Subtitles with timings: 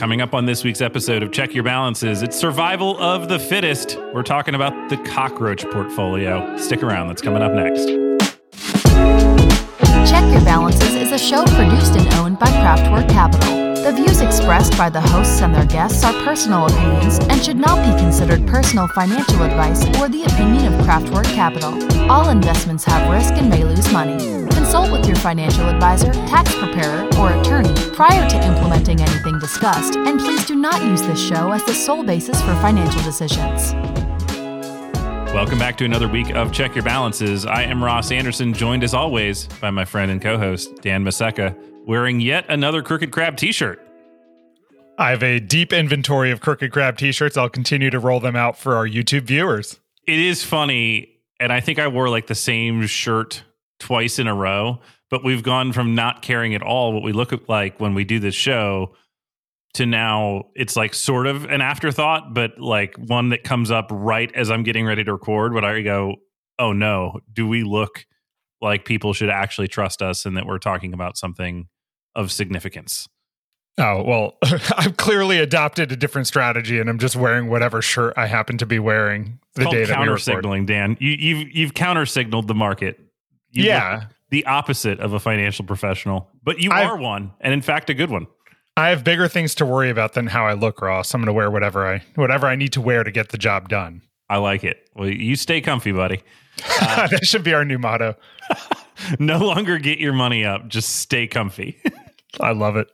[0.00, 3.98] Coming up on this week's episode of Check Your Balances, it's survival of the fittest.
[4.14, 6.56] We're talking about the cockroach portfolio.
[6.56, 7.84] Stick around, that's coming up next.
[10.10, 13.74] Check Your Balances is a show produced and owned by Craftwork Capital.
[13.74, 17.76] The views expressed by the hosts and their guests are personal opinions and should not
[17.84, 21.74] be considered personal financial advice or the opinion of Craftwork Capital.
[22.10, 24.16] All investments have risk and may lose money.
[24.48, 30.18] Consult with your financial advisor, tax preparer, or attorney prior to implementing anything discussed, and
[30.18, 33.74] please do not use this show as the sole basis for financial decisions.
[35.34, 37.44] Welcome back to another week of Check Your Balances.
[37.44, 41.54] I am Ross Anderson, joined as always by my friend and co host, Dan Maseka
[41.86, 43.86] wearing yet another Crooked Crab t shirt.
[44.96, 47.36] I have a deep inventory of Crooked Crab t shirts.
[47.36, 49.78] I'll continue to roll them out for our YouTube viewers.
[50.06, 51.18] It is funny.
[51.38, 53.42] And I think I wore like the same shirt
[53.80, 54.80] twice in a row,
[55.10, 58.20] but we've gone from not caring at all what we look like when we do
[58.20, 58.94] this show
[59.74, 64.32] to now it's like sort of an afterthought, but like one that comes up right
[64.34, 65.52] as I'm getting ready to record.
[65.52, 66.16] But I go,
[66.58, 68.04] oh no, do we look
[68.60, 71.68] like people should actually trust us and that we're talking about something
[72.14, 73.08] of significance.
[73.78, 74.36] Oh, well,
[74.76, 78.66] I've clearly adopted a different strategy and I'm just wearing whatever shirt I happen to
[78.66, 80.96] be wearing the day that counter signaling, Dan.
[81.00, 83.00] You, have you've, you've counter signaled the market.
[83.50, 84.04] You yeah.
[84.30, 87.94] The opposite of a financial professional, but you I've, are one, and in fact, a
[87.94, 88.28] good one.
[88.76, 91.12] I have bigger things to worry about than how I look, Ross.
[91.12, 93.68] I'm going to wear whatever I whatever I need to wear to get the job
[93.68, 94.02] done.
[94.28, 94.88] I like it.
[94.94, 96.22] Well, you stay comfy, buddy.
[96.82, 98.14] Uh, that should be our new motto.
[99.18, 101.80] no longer get your money up, just stay comfy.
[102.38, 102.88] I love it.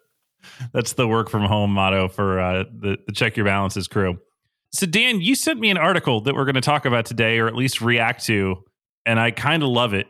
[0.72, 4.18] That's the work from home motto for uh, the, the Check Your Balances crew.
[4.72, 7.48] So, Dan, you sent me an article that we're going to talk about today, or
[7.48, 8.62] at least react to,
[9.04, 10.06] and I kind of love it.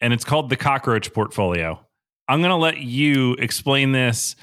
[0.00, 1.84] And it's called the Cockroach Portfolio.
[2.28, 4.36] I'm going to let you explain this.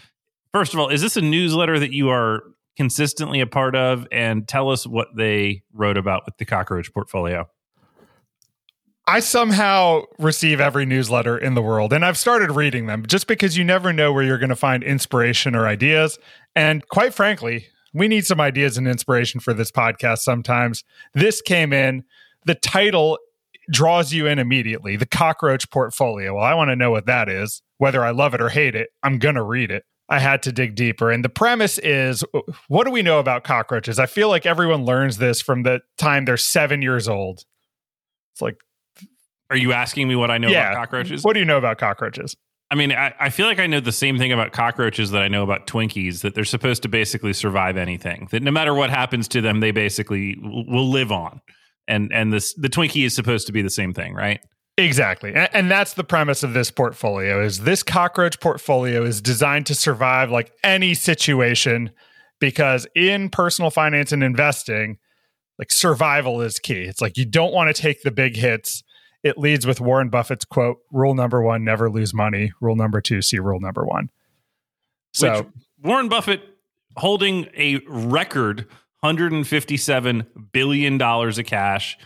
[0.53, 2.43] First of all, is this a newsletter that you are
[2.77, 4.07] consistently a part of?
[4.11, 7.47] And tell us what they wrote about with the Cockroach Portfolio.
[9.07, 13.55] I somehow receive every newsletter in the world and I've started reading them just because
[13.55, 16.17] you never know where you're going to find inspiration or ideas.
[16.55, 20.83] And quite frankly, we need some ideas and inspiration for this podcast sometimes.
[21.13, 22.03] This came in,
[22.45, 23.19] the title
[23.71, 26.35] draws you in immediately the cockroach portfolio.
[26.35, 27.61] Well, I want to know what that is.
[27.77, 29.83] Whether I love it or hate it, I'm going to read it.
[30.07, 31.11] I had to dig deeper.
[31.11, 33.97] And the premise is uh, what do we know about cockroaches?
[33.97, 37.43] I feel like everyone learns this from the time they're seven years old.
[38.33, 38.57] It's like
[39.49, 40.71] are you asking me what I know yeah.
[40.71, 41.23] about cockroaches?
[41.23, 42.35] What do you know about cockroaches?
[42.71, 45.27] I mean, I, I, feel like I know the same thing about cockroaches that I
[45.27, 48.27] know about Twinkies, that they're supposed to basically survive anything.
[48.31, 51.41] That no matter what happens to them, they basically will live on.
[51.87, 54.39] And and this the Twinkie is supposed to be the same thing, right?
[54.77, 55.33] Exactly.
[55.33, 59.75] And, and that's the premise of this portfolio is this cockroach portfolio is designed to
[59.75, 61.91] survive like any situation
[62.39, 64.97] because in personal finance and investing,
[65.57, 66.81] like survival is key.
[66.81, 68.83] It's like you don't want to take the big hits
[69.25, 72.53] it leads with Warren Buffett's quote Rule number one, never lose money.
[72.61, 74.11] Rule number two, see rule number one.
[75.13, 75.47] So, Which
[75.81, 76.41] Warren Buffett
[76.95, 78.67] holding a record
[79.13, 81.97] $157 billion of cash,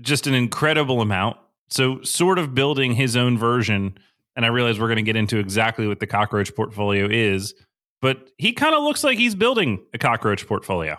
[0.00, 1.36] just an incredible amount.
[1.70, 3.96] So, sort of building his own version.
[4.36, 7.54] And I realize we're going to get into exactly what the cockroach portfolio is,
[8.00, 10.98] but he kind of looks like he's building a cockroach portfolio.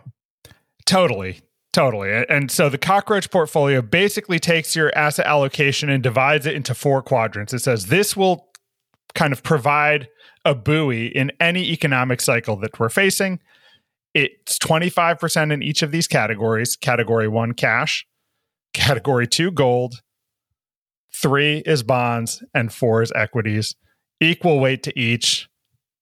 [0.86, 1.42] Totally.
[1.74, 2.26] Totally.
[2.30, 7.02] And so the cockroach portfolio basically takes your asset allocation and divides it into four
[7.02, 7.52] quadrants.
[7.52, 8.48] It says this will
[9.16, 10.08] kind of provide
[10.46, 13.40] a buoy in any economic cycle that we're facing.
[14.14, 16.76] It's 25% in each of these categories.
[16.76, 18.06] Category one, cash.
[18.74, 20.02] Category two, gold.
[21.16, 23.76] Three is bonds, and four is equities.
[24.20, 25.48] Equal weight to each.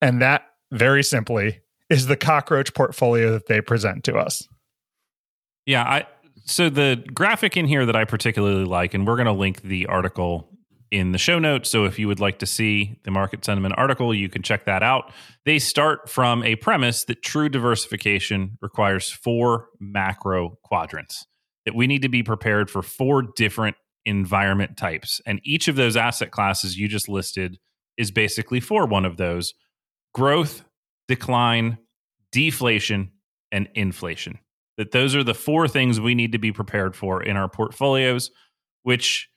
[0.01, 4.47] And that, very simply, is the cockroach portfolio that they present to us.
[5.65, 6.07] Yeah, I
[6.45, 9.85] so the graphic in here that I particularly like, and we're going to link the
[9.87, 10.49] article
[10.91, 11.69] in the show notes.
[11.69, 14.83] So if you would like to see the market sentiment article, you can check that
[14.83, 15.11] out.
[15.45, 21.25] They start from a premise that true diversification requires four macro quadrants,
[21.65, 25.21] that we need to be prepared for four different environment types.
[25.25, 27.57] And each of those asset classes you just listed
[27.97, 29.53] is basically for one of those
[30.13, 30.63] growth,
[31.07, 31.77] decline,
[32.31, 33.11] deflation,
[33.51, 34.39] and inflation
[34.77, 38.31] that those are the four things we need to be prepared for in our portfolios,
[38.83, 39.29] which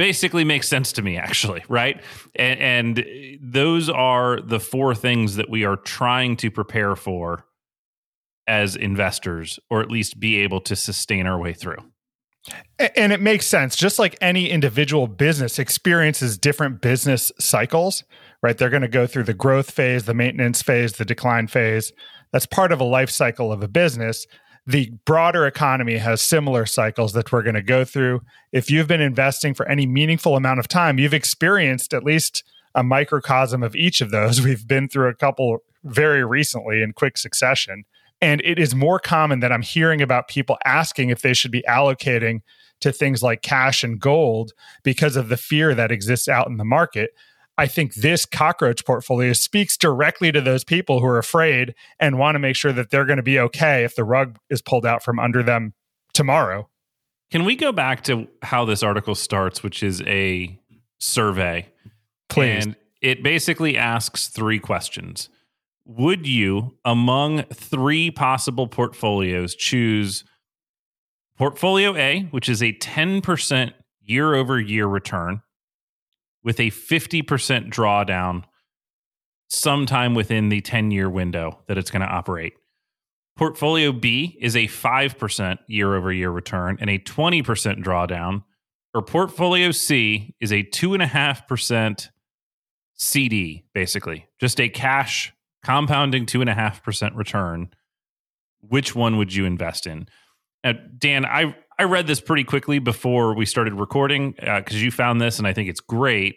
[0.00, 2.02] basically makes sense to me actually right
[2.34, 2.58] and,
[2.98, 3.06] and,
[3.42, 7.44] those are the four things that we are trying to prepare for
[8.46, 11.76] as investors or at least be able to sustain our way through
[12.96, 13.76] And it makes sense.
[13.76, 18.02] Just like any individual business experiences different business cycles,
[18.42, 18.56] right?
[18.56, 21.92] They're going to go through the growth phase, the maintenance phase, the decline phase.
[22.32, 24.26] That's part of a life cycle of a business.
[24.66, 28.22] The broader economy has similar cycles that we're going to go through.
[28.52, 32.82] If you've been investing for any meaningful amount of time, you've experienced at least a
[32.82, 34.40] microcosm of each of those.
[34.44, 37.84] We've been through a couple very recently in quick succession.
[38.20, 41.64] And it is more common that I'm hearing about people asking if they should be
[41.68, 42.42] allocating
[42.80, 44.52] to things like cash and gold
[44.82, 47.10] because of the fear that exists out in the market.
[47.60, 52.34] I think this cockroach portfolio speaks directly to those people who are afraid and want
[52.34, 55.02] to make sure that they're going to be okay if the rug is pulled out
[55.02, 55.74] from under them
[56.14, 56.70] tomorrow.
[57.30, 60.58] Can we go back to how this article starts, which is a
[61.00, 61.68] survey?
[62.30, 62.64] Please.
[62.64, 65.28] And it basically asks three questions.
[65.84, 70.24] Would you, among three possible portfolios, choose
[71.36, 75.42] portfolio A, which is a 10% year over year return
[76.42, 77.24] with a 50%
[77.70, 78.44] drawdown
[79.48, 82.54] sometime within the 10 year window that it's going to operate?
[83.36, 88.44] Portfolio B is a 5% year over year return and a 20% drawdown.
[88.92, 92.08] Or portfolio C is a 2.5%
[92.94, 95.32] CD, basically, just a cash
[95.64, 97.70] compounding 2.5% return.
[98.60, 100.06] Which one would you invest in?
[100.64, 104.90] Now, Dan, I, I read this pretty quickly before we started recording because uh, you
[104.90, 106.36] found this and I think it's great.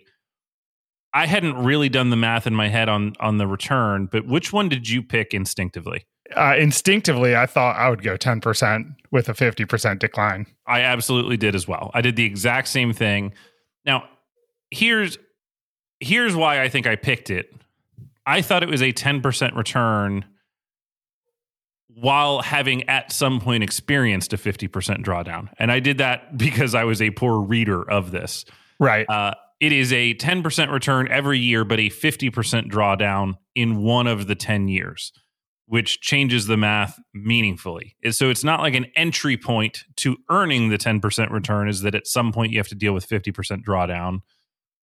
[1.13, 4.51] I hadn't really done the math in my head on on the return, but which
[4.51, 6.05] one did you pick instinctively?
[6.35, 10.47] uh, instinctively, I thought I would go 10% with a 50% decline.
[10.65, 11.91] I absolutely did as well.
[11.93, 13.33] I did the exact same thing.
[13.85, 14.05] Now,
[14.71, 15.17] here's
[15.99, 17.53] here's why I think I picked it.
[18.25, 20.25] I thought it was a 10% return
[21.95, 25.49] while having at some point experienced a 50% drawdown.
[25.59, 28.45] And I did that because I was a poor reader of this.
[28.79, 29.09] Right.
[29.09, 34.27] Uh, it is a 10% return every year, but a 50% drawdown in one of
[34.27, 35.13] the 10 years
[35.65, 37.95] which changes the math meaningfully.
[38.11, 42.05] So it's not like an entry point to earning the 10% return is that at
[42.05, 44.19] some point you have to deal with 50% drawdown,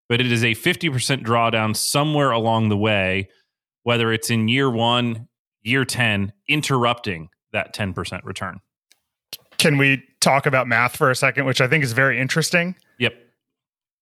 [0.08, 3.30] but it is a 50% drawdown somewhere along the way,
[3.84, 5.28] whether it's in year one,
[5.62, 8.60] year 10, interrupting that 10% return.
[9.58, 12.76] Can we talk about math for a second, which I think is very interesting?
[13.00, 13.14] Yep.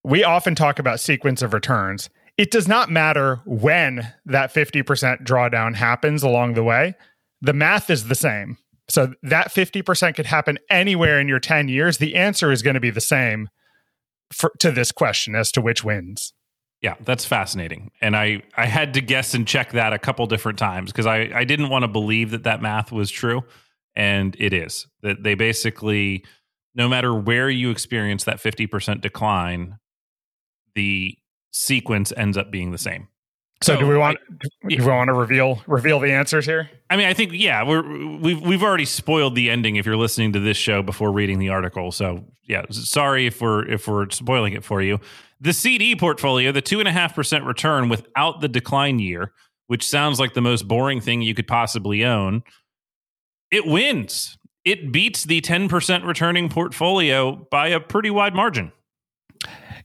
[0.03, 5.75] We often talk about sequence of returns it does not matter when that 50% drawdown
[5.75, 6.95] happens along the way.
[7.41, 8.57] The math is the same.
[8.87, 11.97] So that 50% could happen anywhere in your 10 years.
[11.97, 13.49] The answer is going to be the same
[14.31, 16.33] for, to this question as to which wins.
[16.81, 17.91] Yeah, that's fascinating.
[18.01, 21.31] And I, I had to guess and check that a couple different times because I,
[21.33, 23.43] I didn't want to believe that that math was true.
[23.95, 24.85] And it is.
[25.01, 26.23] That they basically,
[26.75, 29.79] no matter where you experience that 50% decline,
[30.75, 31.17] the
[31.51, 33.07] sequence ends up being the same.
[33.63, 36.69] So, so do we want I, do we want to reveal reveal the answers here?
[36.91, 40.33] I mean, I think yeah, we're we've we've already spoiled the ending if you're listening
[40.33, 41.91] to this show before reading the article.
[41.91, 44.99] So yeah, sorry if we're if we're spoiling it for you.
[45.39, 49.31] The CD portfolio, the two and a half percent return without the decline year,
[49.67, 52.43] which sounds like the most boring thing you could possibly own,
[53.51, 54.37] it wins.
[54.65, 58.71] It beats the ten percent returning portfolio by a pretty wide margin.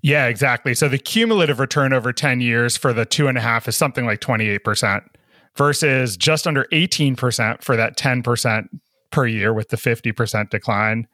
[0.02, 0.74] Yeah, exactly.
[0.74, 4.04] So the cumulative return over 10 years for the two and a half is something
[4.04, 5.02] like 28%
[5.56, 8.68] versus just under 18% for that 10%
[9.12, 11.06] per year with the 50% decline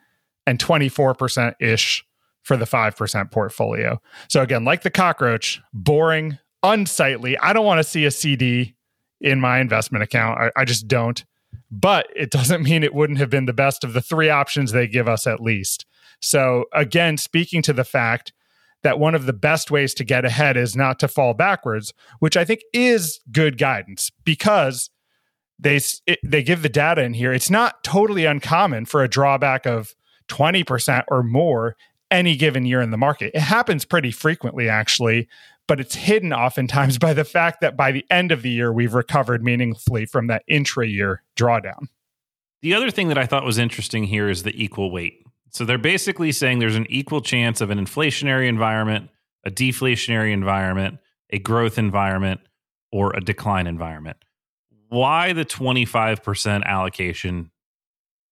[0.47, 2.05] and 24% ish
[2.49, 4.01] for the 5% portfolio.
[4.29, 7.37] So again, like the cockroach, boring, unsightly.
[7.37, 8.75] I don't want to see a CD
[9.21, 10.41] in my investment account.
[10.41, 11.23] I, I just don't.
[11.71, 14.89] But it doesn't mean it wouldn't have been the best of the three options they
[14.89, 15.85] give us at least.
[16.23, 18.33] So again, speaking to the fact
[18.83, 22.37] that one of the best ways to get ahead is not to fall backwards, which
[22.37, 24.89] I think is good guidance because
[25.59, 27.33] they it, they give the data in here.
[27.33, 29.95] It's not totally uncommon for a drawback of
[30.29, 31.77] 20% or more
[32.11, 33.33] any given year in the market.
[33.35, 35.29] It happens pretty frequently actually,
[35.67, 38.95] but it's hidden oftentimes by the fact that by the end of the year we've
[38.95, 41.89] recovered meaningfully from that intra-year drawdown.
[42.63, 45.23] The other thing that I thought was interesting here is the equal weight.
[45.51, 49.11] So they're basically saying there's an equal chance of an inflationary environment,
[49.45, 50.99] a deflationary environment,
[51.31, 52.41] a growth environment,
[52.91, 54.17] or a decline environment.
[54.89, 57.51] Why the 25% allocation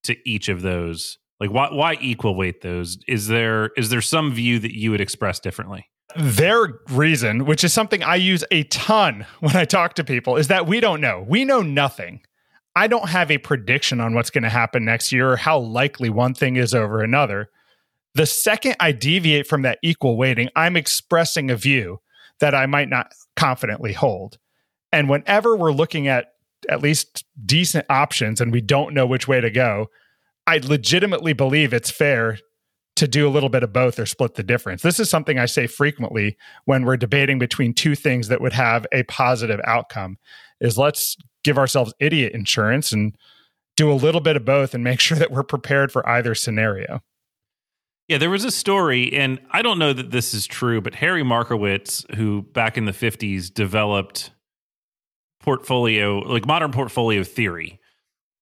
[0.05, 1.19] to each of those?
[1.41, 2.99] Like why why equal weight those?
[3.07, 5.89] Is there is there some view that you would express differently?
[6.17, 10.49] Their reason, which is something I use a ton when I talk to people, is
[10.49, 11.25] that we don't know.
[11.27, 12.23] We know nothing.
[12.75, 16.11] I don't have a prediction on what's going to happen next year or how likely
[16.11, 17.51] one thing is over another.
[18.15, 22.01] The second I deviate from that equal weighting, I'm expressing a view
[22.41, 24.39] that I might not confidently hold.
[24.93, 26.33] And whenever we're looking at
[26.69, 29.89] at least decent options and we don't know which way to go,
[30.47, 32.39] I legitimately believe it's fair
[32.97, 34.83] to do a little bit of both or split the difference.
[34.83, 38.87] This is something I say frequently when we're debating between two things that would have
[38.93, 40.19] a positive outcome
[40.61, 43.15] is let's give ourselves idiot insurance and
[43.77, 47.03] do a little bit of both and make sure that we're prepared for either scenario.
[48.09, 51.25] Yeah, there was a story, and I don't know that this is true, but Harry
[51.25, 54.31] Markowitz, who back in the 50s developed
[55.41, 57.81] portfolio, like modern portfolio theory,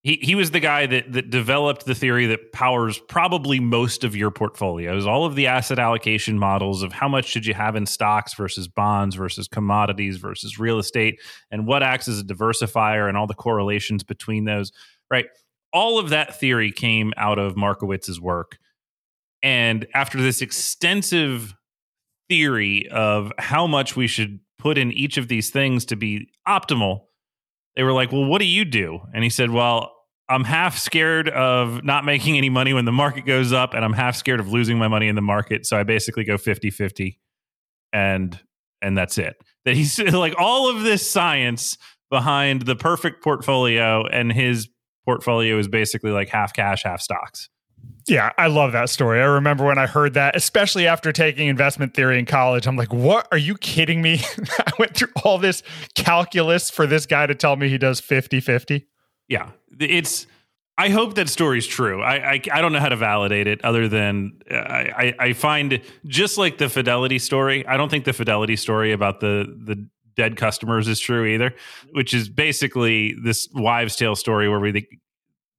[0.05, 4.15] he he was the guy that that developed the theory that powers probably most of
[4.15, 7.87] your portfolios all of the asset allocation models of how much should you have in
[7.87, 11.21] stocks versus bonds versus commodities versus real estate
[11.51, 14.71] and what acts as a diversifier and all the correlations between those
[15.11, 15.27] right
[15.73, 18.59] all of that theory came out of markowitz's work
[19.43, 21.55] and after this extensive
[22.29, 27.01] theory of how much we should put in each of these things to be optimal
[27.77, 29.01] they were like, Well, what do you do?
[29.13, 29.94] And he said, Well,
[30.29, 33.93] I'm half scared of not making any money when the market goes up, and I'm
[33.93, 35.67] half scared of losing my money in the market.
[35.67, 37.19] So I basically go 50 50
[37.93, 38.39] and
[38.83, 39.37] and that's it.
[39.65, 41.79] That he's like all of this science
[42.11, 44.69] behind the perfect portfolio, and his
[45.07, 47.49] portfolio is basically like half cash, half stocks.
[48.07, 49.23] Yeah, I love that story.
[49.23, 52.67] I remember when I heard that, especially after taking investment theory in college.
[52.67, 53.27] I'm like, what?
[53.33, 54.21] Are you kidding me?
[54.59, 55.63] I went through all this
[55.95, 58.87] calculus for this guy to tell me he does 50 50.
[59.29, 60.27] Yeah, it's.
[60.77, 62.03] I hope that story's true.
[62.03, 65.81] I, I, I don't know how to validate it other than uh, I I find
[66.07, 67.65] just like the fidelity story.
[67.67, 71.55] I don't think the fidelity story about the the dead customers is true either,
[71.93, 74.87] which is basically this wives' tale story where we the,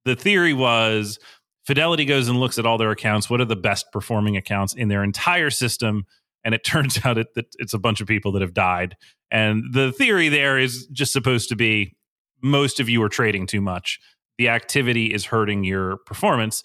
[0.04, 1.18] the theory was
[1.66, 3.28] Fidelity goes and looks at all their accounts.
[3.28, 6.06] What are the best performing accounts in their entire system?
[6.44, 8.96] And it turns out it, that it's a bunch of people that have died.
[9.32, 11.95] And the theory there is just supposed to be
[12.42, 13.98] most of you are trading too much.
[14.38, 16.62] The activity is hurting your performance,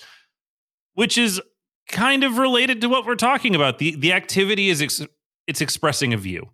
[0.94, 1.42] which is
[1.90, 3.80] kind of related to what we're talking about.
[3.80, 5.06] The the activity is ex-
[5.48, 6.50] it's expressing a view.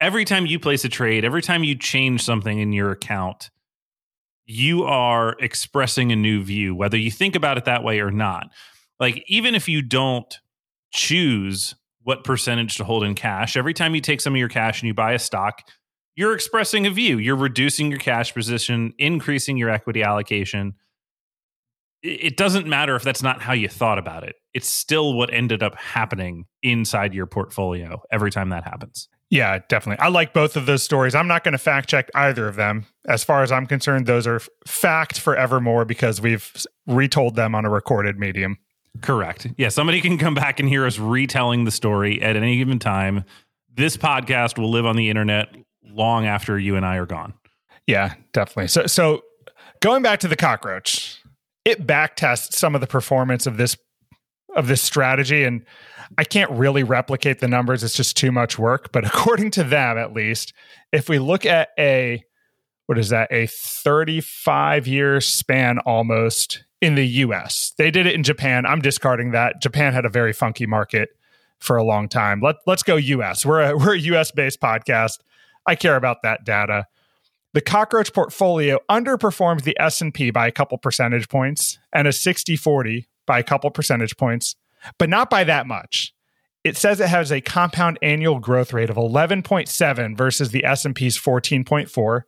[0.00, 3.50] Every time you place a trade, every time you change something in your account,
[4.44, 8.50] you are expressing a new view, whether you think about it that way or not.
[8.98, 10.34] Like even if you don't
[10.92, 14.82] choose what percentage to hold in cash, every time you take some of your cash
[14.82, 15.62] and you buy a stock,
[16.14, 17.18] you're expressing a view.
[17.18, 20.74] You're reducing your cash position, increasing your equity allocation.
[22.02, 24.36] It doesn't matter if that's not how you thought about it.
[24.54, 29.08] It's still what ended up happening inside your portfolio every time that happens.
[29.30, 30.04] Yeah, definitely.
[30.04, 31.14] I like both of those stories.
[31.14, 32.84] I'm not going to fact check either of them.
[33.08, 36.52] As far as I'm concerned, those are fact forevermore because we've
[36.86, 38.58] retold them on a recorded medium.
[39.00, 39.46] Correct.
[39.56, 43.24] Yeah, somebody can come back and hear us retelling the story at any given time.
[43.74, 45.48] This podcast will live on the internet
[45.84, 47.34] long after you and I are gone.
[47.86, 48.68] Yeah, definitely.
[48.68, 49.22] So so
[49.80, 51.20] going back to the cockroach,
[51.64, 53.76] it backtests some of the performance of this
[54.54, 55.64] of this strategy and
[56.18, 57.82] I can't really replicate the numbers.
[57.82, 58.92] It's just too much work.
[58.92, 60.52] But according to them, at least,
[60.92, 62.22] if we look at a
[62.86, 67.72] what is that, a 35 year span almost in the US.
[67.78, 68.66] They did it in Japan.
[68.66, 69.62] I'm discarding that.
[69.62, 71.10] Japan had a very funky market
[71.58, 72.40] for a long time.
[72.40, 73.46] Let, let's go US.
[73.46, 75.18] We're a, we're a US based podcast.
[75.66, 76.86] I care about that data.
[77.54, 83.38] The cockroach portfolio underperforms the S&P by a couple percentage points and a 60/40 by
[83.38, 84.56] a couple percentage points,
[84.98, 86.14] but not by that much.
[86.64, 92.22] It says it has a compound annual growth rate of 11.7 versus the S&P's 14.4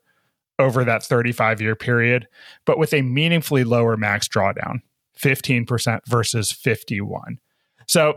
[0.59, 2.29] over that 35 year period,
[2.65, 4.81] but with a meaningfully lower max drawdown,
[5.19, 7.39] 15% versus 51.
[7.87, 8.15] So,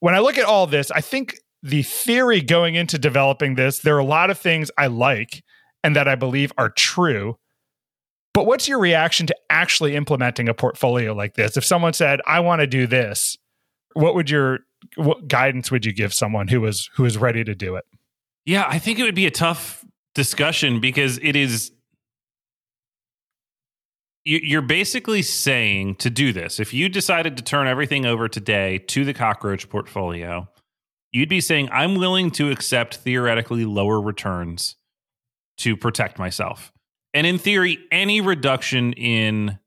[0.00, 3.96] when I look at all this, I think the theory going into developing this, there
[3.96, 5.42] are a lot of things I like
[5.84, 7.38] and that I believe are true.
[8.32, 11.56] But what's your reaction to actually implementing a portfolio like this?
[11.56, 13.36] If someone said, "I want to do this,"
[13.94, 14.60] what would your
[14.96, 17.84] what guidance would you give someone who was who is ready to do it?
[18.46, 21.72] Yeah, I think it would be a tough discussion because it is
[24.24, 29.04] you're basically saying to do this if you decided to turn everything over today to
[29.04, 30.46] the cockroach portfolio
[31.12, 34.76] you'd be saying, I'm willing to accept theoretically lower returns
[35.58, 36.72] to protect myself.
[37.12, 39.58] And in theory, any reduction in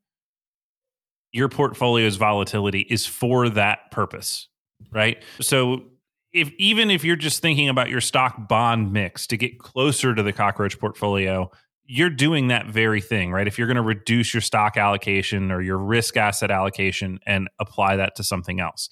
[1.32, 4.48] your portfolio's volatility is for that purpose,
[4.92, 5.22] right?
[5.42, 5.84] So
[6.32, 10.24] if even if you're just thinking about your stock bond mix to get closer to
[10.24, 11.52] the cockroach portfolio,
[11.86, 13.48] you're doing that very thing, right?
[13.48, 17.98] If you're going to reduce your stock allocation or your risk asset allocation and apply
[17.98, 18.90] that to something else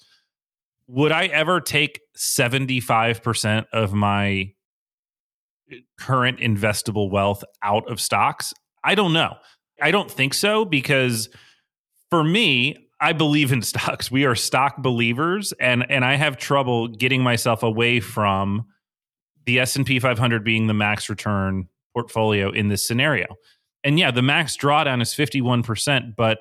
[0.86, 4.52] would I ever take 75% of my
[5.70, 8.52] uh, current investable wealth out of stocks?
[8.84, 9.36] I don't know.
[9.80, 11.28] I don't think so because
[12.10, 14.10] for me, I believe in stocks.
[14.10, 18.66] We are stock believers and and I have trouble getting myself away from
[19.44, 23.26] the S&P 500 being the max return portfolio in this scenario.
[23.84, 26.38] And yeah, the max drawdown is 51%, but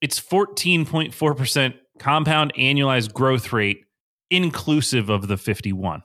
[0.00, 3.84] it's 14.4% compound annualized growth rate
[4.28, 6.02] inclusive of the 51.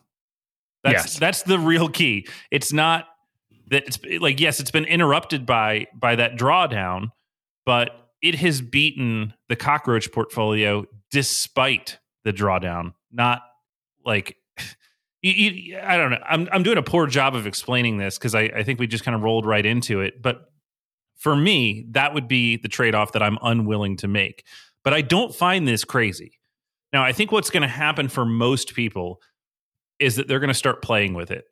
[0.83, 1.19] That's yes.
[1.19, 2.27] that's the real key.
[2.51, 3.07] It's not
[3.71, 7.09] that it's like yes, it's been interrupted by by that drawdown,
[7.65, 12.93] but it has beaten the cockroach portfolio despite the drawdown.
[13.11, 13.41] Not
[14.05, 14.37] like
[15.21, 16.21] you, you, I don't know.
[16.29, 19.03] I'm I'm doing a poor job of explaining this because I, I think we just
[19.03, 20.21] kind of rolled right into it.
[20.21, 20.51] But
[21.17, 24.45] for me, that would be the trade off that I'm unwilling to make.
[24.87, 26.39] But I don't find this crazy.
[26.93, 29.19] Now, I think what's going to happen for most people
[29.99, 31.43] is that they're going to start playing with it.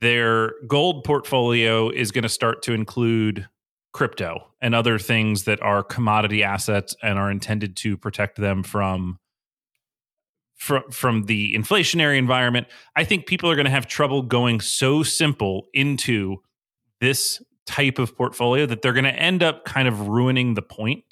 [0.00, 3.48] Their gold portfolio is going to start to include
[3.92, 9.18] crypto and other things that are commodity assets and are intended to protect them from
[10.54, 12.68] from from the inflationary environment.
[12.94, 16.36] I think people are going to have trouble going so simple into
[17.00, 21.02] this type of portfolio that they're going to end up kind of ruining the point,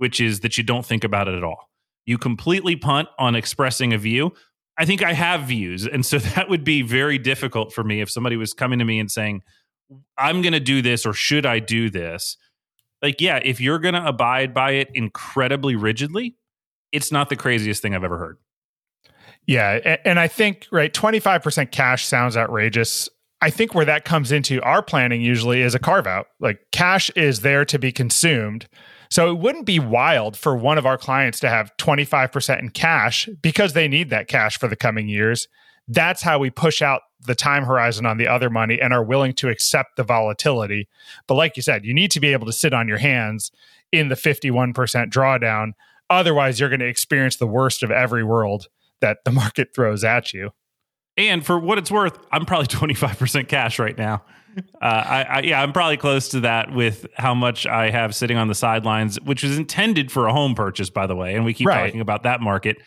[0.00, 1.68] which is that you don't think about it at all.
[2.06, 4.32] You completely punt on expressing a view.
[4.78, 5.86] I think I have views.
[5.86, 8.98] And so that would be very difficult for me if somebody was coming to me
[8.98, 9.42] and saying,
[10.16, 12.38] I'm going to do this or should I do this?
[13.02, 16.36] Like, yeah, if you're going to abide by it incredibly rigidly,
[16.92, 18.38] it's not the craziest thing I've ever heard.
[19.46, 19.96] Yeah.
[20.06, 23.10] And I think, right, 25% cash sounds outrageous.
[23.42, 26.28] I think where that comes into our planning usually is a carve out.
[26.40, 28.66] Like, cash is there to be consumed.
[29.10, 33.28] So it wouldn't be wild for one of our clients to have 25% in cash
[33.42, 35.48] because they need that cash for the coming years.
[35.88, 39.32] That's how we push out the time horizon on the other money and are willing
[39.34, 40.88] to accept the volatility.
[41.26, 43.50] But like you said, you need to be able to sit on your hands
[43.90, 44.72] in the 51%
[45.10, 45.72] drawdown.
[46.08, 48.68] Otherwise, you're going to experience the worst of every world
[49.00, 50.50] that the market throws at you.
[51.16, 54.22] And for what it's worth, I'm probably 25% cash right now.
[54.56, 58.36] Uh, I, I, yeah, I'm probably close to that with how much I have sitting
[58.36, 61.34] on the sidelines, which was intended for a home purchase, by the way.
[61.34, 61.84] And we keep right.
[61.84, 62.78] talking about that market.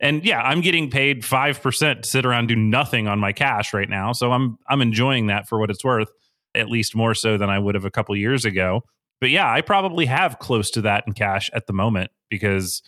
[0.00, 3.74] And yeah, I'm getting paid five percent to sit around do nothing on my cash
[3.74, 6.08] right now, so I'm I'm enjoying that for what it's worth,
[6.54, 8.82] at least more so than I would have a couple years ago.
[9.20, 12.82] But yeah, I probably have close to that in cash at the moment because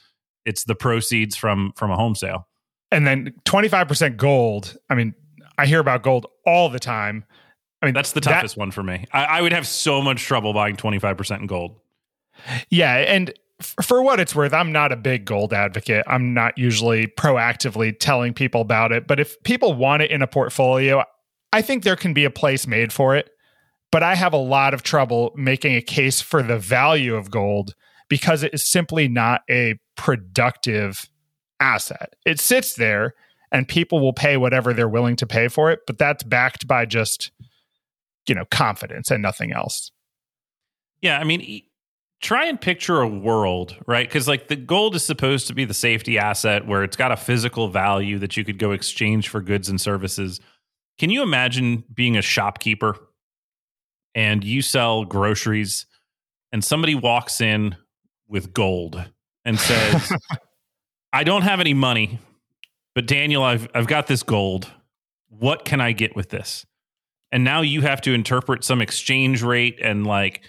[0.47, 2.49] it's the proceeds from from a home sale.
[2.91, 4.77] And then 25% gold.
[4.91, 5.15] I mean,
[5.57, 7.25] I hear about gold all the time.
[7.83, 9.07] I mean, that's the toughest that, one for me.
[9.13, 11.81] I, I, would have so much trouble buying 25% in gold.
[12.71, 12.95] Yeah.
[12.95, 16.05] And f- for what it's worth, I'm not a big gold advocate.
[16.07, 19.09] I'm not usually proactively telling people about it.
[19.09, 21.03] But if people want it in a portfolio,
[21.53, 23.31] I think there can be a place made for it.
[23.91, 27.75] But I have a lot of trouble making a case for the value of gold
[28.09, 31.07] because it is simply not a productive
[31.61, 32.15] asset.
[32.25, 33.15] It sits there
[33.51, 36.87] and people will pay whatever they're willing to pay for it, but that's backed by
[36.87, 37.31] just,
[38.27, 39.91] you know, confidence and nothing else.
[41.01, 41.19] Yeah.
[41.19, 41.63] I mean,
[42.23, 44.09] try and picture a world, right?
[44.09, 47.17] Because like the gold is supposed to be the safety asset where it's got a
[47.17, 50.41] physical value that you could go exchange for goods and services.
[50.99, 52.97] Can you imagine being a shopkeeper
[54.15, 55.87] and you sell groceries
[56.53, 57.77] and somebody walks in
[58.29, 59.05] with gold
[59.45, 60.13] and says,
[61.13, 62.21] I don't have any money,
[62.95, 64.71] but Daniel, I've I've got this gold.
[65.29, 66.67] What can I get with this?
[67.33, 70.43] And now you have to interpret some exchange rate and like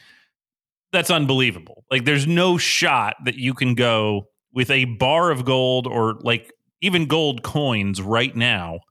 [0.91, 1.86] that's unbelievable.
[1.89, 6.52] Like there's no shot that you can go with a bar of gold or like
[6.82, 8.82] even gold coins right now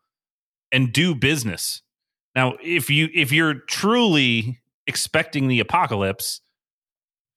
[0.72, 1.82] and do business.
[2.34, 6.40] Now, if you if you're truly expecting the apocalypse,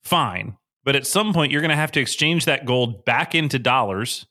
[0.04, 0.58] fine.
[0.84, 4.26] But at some point, you're going to have to exchange that gold back into dollars,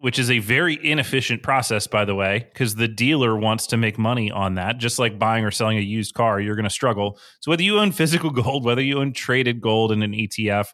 [0.00, 3.98] which is a very inefficient process, by the way, because the dealer wants to make
[3.98, 4.78] money on that.
[4.78, 7.18] Just like buying or selling a used car, you're going to struggle.
[7.40, 10.68] So whether you own physical gold, whether you own traded gold in an ETF,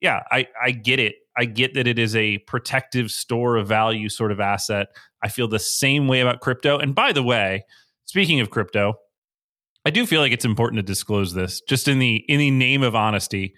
[0.00, 1.16] yeah, I, I get it.
[1.36, 4.88] I get that it is a protective store of value sort of asset.
[5.22, 6.78] I feel the same way about crypto.
[6.78, 7.64] And by the way,
[8.04, 8.94] speaking of crypto,
[9.84, 12.82] I do feel like it's important to disclose this just in the in the name
[12.82, 13.54] of honesty.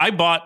[0.00, 0.42] I bought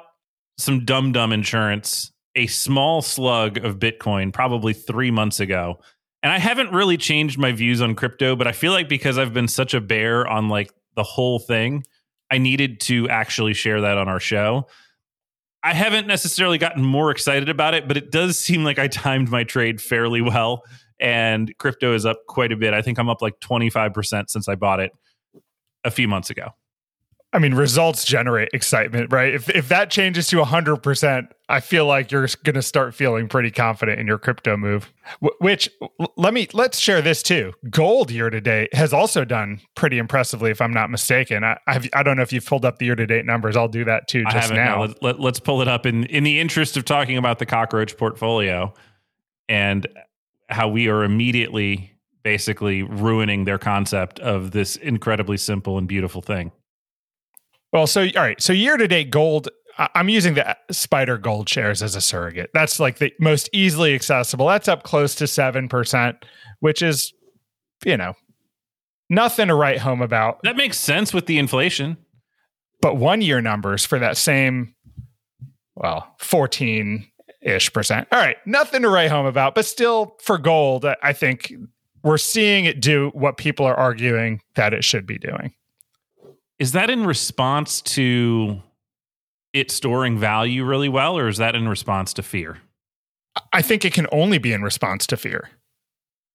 [0.59, 5.81] some dumb dumb insurance, a small slug of Bitcoin probably three months ago.
[6.23, 9.35] And I haven't really changed my views on crypto, but I feel like because I've
[9.35, 11.85] been such a bear on like the whole thing,
[12.31, 14.67] I needed to actually share that on our show.
[15.65, 19.31] I haven't necessarily gotten more excited about it, but it does seem like I timed
[19.31, 20.63] my trade fairly well.
[20.99, 22.75] And crypto is up quite a bit.
[22.75, 24.93] I think I'm up like 25% since I bought it
[25.85, 26.51] a few months ago.
[27.35, 29.35] I mean, results generate excitement, right?
[29.35, 33.51] If if that changes to 100%, I feel like you're going to start feeling pretty
[33.51, 34.93] confident in your crypto move.
[35.41, 35.71] which
[36.17, 37.55] let me let's share this too.
[37.71, 41.43] Gold year to date has also done pretty impressively if I'm not mistaken.
[41.43, 43.57] I I've, I do not know if you've pulled up the year to date numbers.
[43.57, 44.83] I'll do that too just now.
[44.83, 47.97] Let, let, let's pull it up in in the interest of talking about the cockroach
[47.97, 48.75] portfolio
[49.49, 49.87] and
[50.51, 51.93] how we are immediately
[52.23, 56.53] basically ruining their concept of this incredibly simple and beautiful thing.
[57.73, 59.49] Well, so all right, so year to date gold.
[59.79, 62.51] I'm using the SPDR Gold shares as a surrogate.
[62.53, 64.47] That's like the most easily accessible.
[64.47, 66.25] That's up close to seven percent,
[66.61, 67.15] which is,
[67.85, 68.15] you know,
[69.09, 70.43] nothing to write home about.
[70.43, 71.97] That makes sense with the inflation.
[72.83, 74.75] But one year numbers for that same,
[75.75, 77.07] well, 14
[77.41, 78.09] ish percent.
[78.13, 81.53] All right, nothing to write home about, but still for gold, I think
[82.03, 85.55] we're seeing it do what people are arguing that it should be doing.
[86.63, 88.63] Is that in response to
[89.53, 92.59] it storing value really well, or is that in response to fear?
[93.53, 95.51] I think it can only be in response to fear.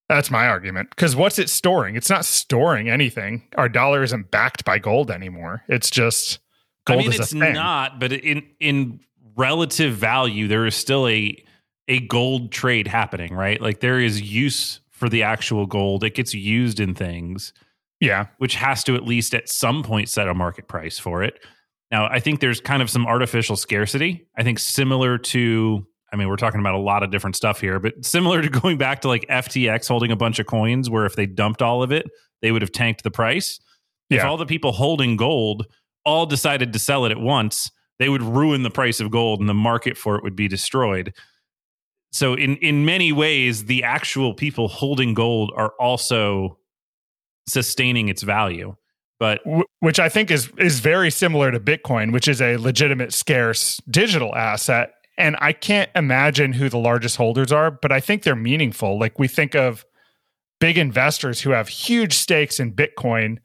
[0.09, 0.89] That's my argument.
[0.89, 1.95] Because what's it storing?
[1.95, 3.43] It's not storing anything.
[3.55, 5.63] Our dollar isn't backed by gold anymore.
[5.69, 6.39] It's just
[6.85, 7.53] gold I mean, is it's a thing.
[7.53, 8.99] not, but in in
[9.37, 11.41] relative value, there is still a
[11.87, 13.61] a gold trade happening, right?
[13.61, 16.03] Like there is use for the actual gold.
[16.03, 17.53] It gets used in things.
[17.99, 18.27] Yeah.
[18.37, 21.39] Which has to at least at some point set a market price for it.
[21.91, 24.27] Now, I think there's kind of some artificial scarcity.
[24.37, 27.79] I think similar to, I mean, we're talking about a lot of different stuff here,
[27.79, 31.15] but similar to going back to like FTX holding a bunch of coins where if
[31.15, 32.05] they dumped all of it,
[32.41, 33.59] they would have tanked the price.
[34.09, 34.19] Yeah.
[34.19, 35.65] If all the people holding gold
[36.05, 39.49] all decided to sell it at once, they would ruin the price of gold and
[39.49, 41.13] the market for it would be destroyed.
[42.11, 46.56] So in in many ways the actual people holding gold are also
[47.47, 48.75] sustaining its value
[49.19, 49.41] but
[49.79, 54.35] which I think is is very similar to Bitcoin, which is a legitimate scarce digital
[54.35, 54.93] asset.
[55.17, 58.99] And I can't imagine who the largest holders are, but I think they're meaningful.
[58.99, 59.85] Like we think of
[60.59, 63.37] big investors who have huge stakes in Bitcoin,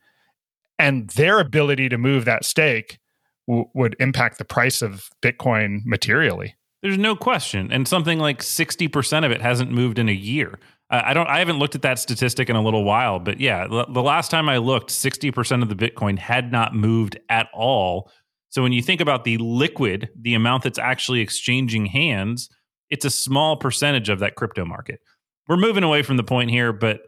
[0.77, 2.99] and their ability to move that stake
[3.47, 6.55] w- would impact the price of Bitcoin materially.
[6.83, 10.59] There's no question, and something like sixty percent of it hasn't moved in a year.
[10.93, 11.27] I don't.
[11.27, 14.47] I haven't looked at that statistic in a little while, but yeah, the last time
[14.47, 18.11] I looked, sixty percent of the Bitcoin had not moved at all.
[18.49, 22.47] So when you think about the liquid, the amount that's actually exchanging hands,
[22.91, 24.99] it's a small percentage of that crypto market.
[25.47, 27.01] We're moving away from the point here, but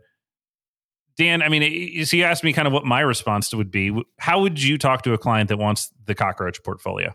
[1.18, 3.96] Dan, I mean, you see, you asked me kind of what my response would be.
[4.20, 7.14] How would you talk to a client that wants the cockroach portfolio?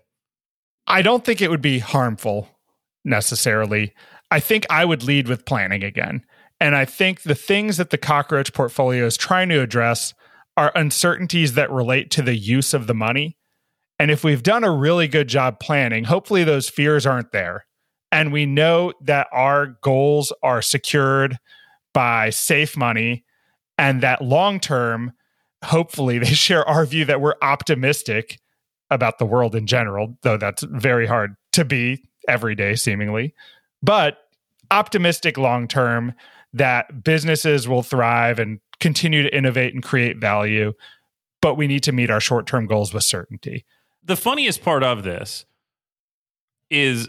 [0.86, 2.48] I don't think it would be harmful
[3.04, 3.92] necessarily.
[4.30, 6.24] I think I would lead with planning again.
[6.60, 10.12] And I think the things that the cockroach portfolio is trying to address
[10.56, 13.38] are uncertainties that relate to the use of the money.
[13.98, 17.66] And if we've done a really good job planning, hopefully those fears aren't there.
[18.12, 21.38] And we know that our goals are secured
[21.94, 23.24] by safe money
[23.78, 25.12] and that long term,
[25.64, 28.38] hopefully they share our view that we're optimistic
[28.90, 33.34] about the world in general, though that's very hard to be every day, seemingly.
[33.82, 34.18] But
[34.70, 36.14] optimistic long term
[36.52, 40.72] that businesses will thrive and continue to innovate and create value,
[41.40, 43.64] but we need to meet our short term goals with certainty.
[44.02, 45.44] The funniest part of this
[46.70, 47.08] is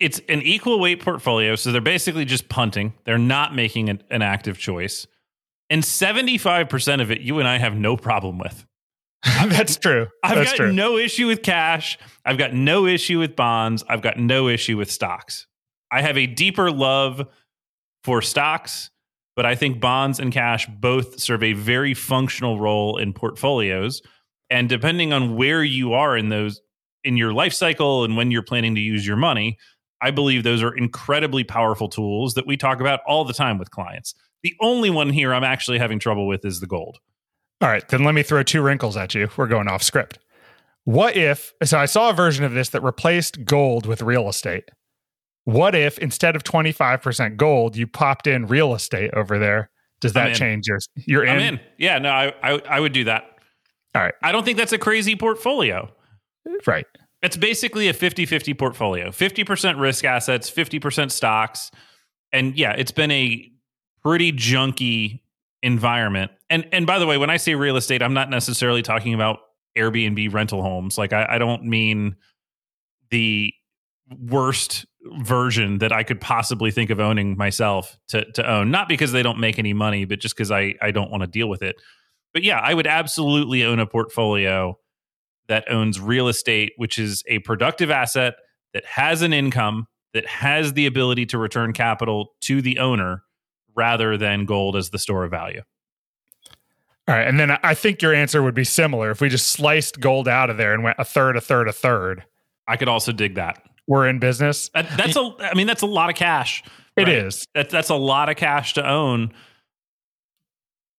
[0.00, 1.54] it's an equal weight portfolio.
[1.56, 5.06] So they're basically just punting, they're not making an, an active choice.
[5.70, 8.66] And 75% of it, you and I have no problem with.
[9.24, 10.08] That's true.
[10.22, 10.72] I've That's got true.
[10.72, 11.98] no issue with cash.
[12.26, 13.82] I've got no issue with bonds.
[13.88, 15.46] I've got no issue with stocks.
[15.90, 17.26] I have a deeper love
[18.04, 18.90] for stocks,
[19.34, 24.02] but I think bonds and cash both serve a very functional role in portfolios.
[24.50, 26.60] And depending on where you are in those
[27.02, 29.58] in your life cycle and when you're planning to use your money,
[30.00, 33.70] I believe those are incredibly powerful tools that we talk about all the time with
[33.70, 34.14] clients.
[34.42, 36.98] The only one here I'm actually having trouble with is the gold.
[37.60, 39.30] All right, then let me throw two wrinkles at you.
[39.36, 40.18] We're going off script.
[40.84, 44.70] What if, so I saw a version of this that replaced gold with real estate.
[45.44, 49.70] What if instead of 25% gold, you popped in real estate over there?
[50.00, 51.30] Does that change your You're in?
[51.30, 51.60] I'm in.
[51.78, 53.24] Yeah, no, I, I, I would do that.
[53.94, 54.14] All right.
[54.22, 55.90] I don't think that's a crazy portfolio.
[56.66, 56.86] Right.
[57.22, 61.70] It's basically a 50 50 portfolio 50% risk assets, 50% stocks.
[62.32, 63.50] And yeah, it's been a
[64.02, 65.20] pretty junky
[65.62, 66.32] environment.
[66.50, 69.38] And and by the way, when I say real estate, I'm not necessarily talking about
[69.76, 70.98] Airbnb rental homes.
[70.98, 72.16] Like I, I don't mean
[73.10, 73.54] the
[74.20, 74.84] worst
[75.18, 78.70] version that I could possibly think of owning myself to to own.
[78.70, 81.26] Not because they don't make any money, but just because I I don't want to
[81.26, 81.76] deal with it.
[82.32, 84.78] But yeah, I would absolutely own a portfolio
[85.48, 88.34] that owns real estate, which is a productive asset
[88.72, 93.22] that has an income that has the ability to return capital to the owner
[93.76, 95.62] rather than gold as the store of value.
[97.06, 97.26] All right.
[97.26, 100.48] And then I think your answer would be similar if we just sliced gold out
[100.48, 102.24] of there and went a third, a third, a third.
[102.66, 103.62] I could also dig that.
[103.86, 104.70] We're in business.
[104.74, 106.62] That, that's a, I mean, that's a lot of cash.
[106.96, 107.08] It right?
[107.08, 107.46] is.
[107.54, 109.32] That, that's a lot of cash to own.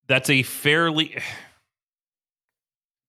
[0.08, 1.18] That's a fairly.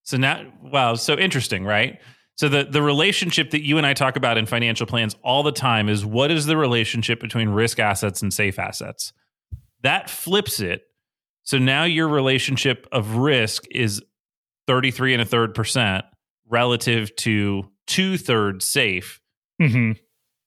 [0.03, 1.99] So now, wow, so interesting, right?
[2.37, 5.51] So the the relationship that you and I talk about in financial plans all the
[5.51, 9.11] time is what is the relationship between risk assets and safe assets?
[9.81, 10.83] That flips it.
[11.43, 14.01] So now your relationship of risk is
[14.67, 16.05] 33 and a third percent
[16.47, 19.19] relative to two thirds safe.
[19.61, 19.93] Mm-hmm.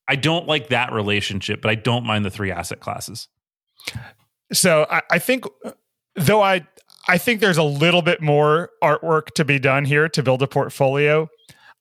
[0.07, 3.27] I don't like that relationship, but I don't mind the three asset classes.
[4.51, 5.45] So I, I think,
[6.15, 6.67] though I
[7.07, 10.47] I think there's a little bit more artwork to be done here to build a
[10.47, 11.29] portfolio.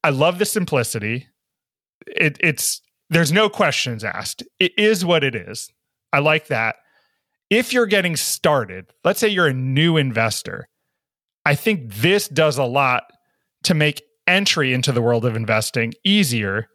[0.03, 1.27] I love the simplicity.
[2.07, 4.43] It, it's there's no questions asked.
[4.59, 5.71] It is what it is.
[6.13, 6.77] I like that.
[7.51, 10.69] If you're getting started, let's say you're a new investor,
[11.45, 13.05] I think this does a lot
[13.65, 16.69] to make entry into the world of investing easier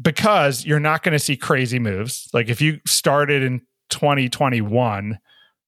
[0.00, 2.28] because you're not going to see crazy moves.
[2.32, 5.18] Like if you started in 2021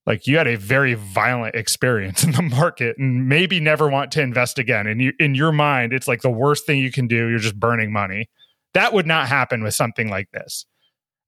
[0.07, 4.23] like you had a very violent experience in the market and maybe never want to
[4.23, 4.87] invest again.
[4.87, 7.59] And you in your mind it's like the worst thing you can do you're just
[7.59, 8.29] burning money.
[8.75, 10.67] That would not happen with something like this.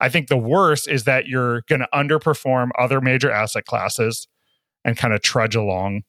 [0.00, 4.28] I think the worst is that you're going to underperform other major asset classes
[4.84, 6.02] and kind of trudge along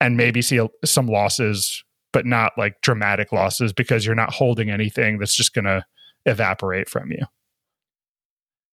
[0.00, 1.82] and maybe see some losses
[2.12, 5.84] but not like dramatic losses because you're not holding anything that's just going to
[6.26, 7.24] evaporate from you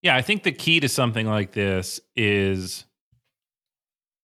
[0.01, 2.85] yeah i think the key to something like this is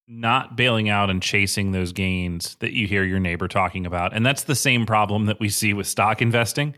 [0.08, 4.16] not bailing out and chasing those gains that you hear your neighbor talking about.
[4.16, 6.76] And that's the same problem that we see with stock investing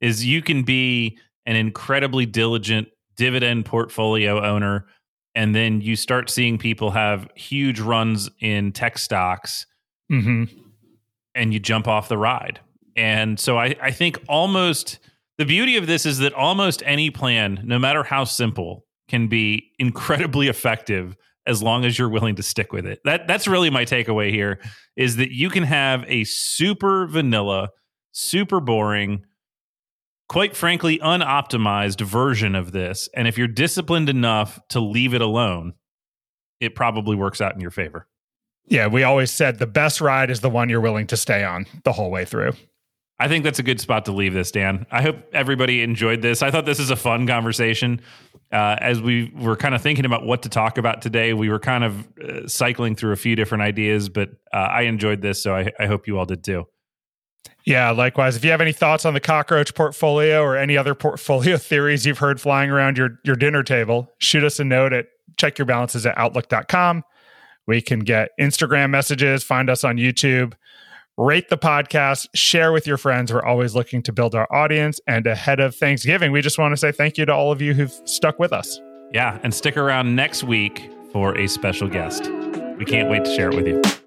[0.00, 4.86] is you can be an incredibly diligent dividend portfolio owner
[5.34, 9.66] and then you start seeing people have huge runs in tech stocks
[10.10, 10.44] mm-hmm.
[11.34, 12.60] and you jump off the ride.
[12.96, 14.98] And so I, I think almost
[15.38, 19.70] the beauty of this is that almost any plan, no matter how simple, can be
[19.78, 21.16] incredibly effective
[21.46, 23.00] as long as you're willing to stick with it.
[23.04, 24.60] That that's really my takeaway here
[24.96, 27.70] is that you can have a super vanilla,
[28.12, 29.24] super boring,
[30.28, 35.74] quite frankly unoptimized version of this and if you're disciplined enough to leave it alone,
[36.60, 38.06] it probably works out in your favor.
[38.66, 41.66] Yeah, we always said the best ride is the one you're willing to stay on
[41.84, 42.52] the whole way through.
[43.18, 44.86] I think that's a good spot to leave this, Dan.
[44.90, 46.42] I hope everybody enjoyed this.
[46.42, 48.00] I thought this is a fun conversation
[48.52, 51.58] uh, as we were kind of thinking about what to talk about today, we were
[51.58, 55.56] kind of uh, cycling through a few different ideas, but uh, I enjoyed this, so
[55.56, 56.66] I, I, hope you all did too.
[57.64, 58.36] Yeah, likewise.
[58.36, 62.18] If you have any thoughts on the cockroach portfolio or any other portfolio theories you've
[62.18, 67.04] heard flying around your, your dinner table, shoot us a note at checkyourbalances at outlook.com.
[67.66, 70.52] We can get Instagram messages, find us on YouTube
[71.16, 73.32] rate the podcast, share with your friends.
[73.32, 75.00] We're always looking to build our audience.
[75.06, 77.74] And ahead of Thanksgiving, we just want to say thank you to all of you
[77.74, 78.80] who've stuck with us.
[79.12, 79.38] Yeah.
[79.42, 82.30] And stick around next week for a special guest.
[82.78, 84.01] We can't wait to share it with you.